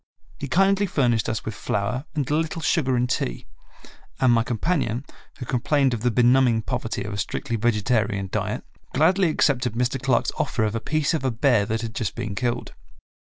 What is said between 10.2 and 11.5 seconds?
offer of a piece of a